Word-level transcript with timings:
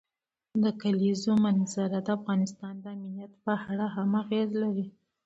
د 0.63 0.65
کلیزو 0.81 1.31
منظره 1.45 1.97
د 2.05 2.09
افغانستان 2.17 2.73
د 2.79 2.85
امنیت 2.97 3.31
په 3.45 3.53
اړه 3.69 3.87
هم 3.95 4.09
اغېز 4.21 4.49
لري. 4.63 4.87